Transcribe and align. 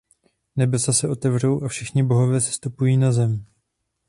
Nebesa 0.55 0.93
se 0.93 1.07
otevřou 1.07 1.63
a 1.63 1.67
všichni 1.67 2.03
bohové 2.03 2.41
sestupují 2.41 2.97
na 2.97 3.11
zem. 3.11 3.45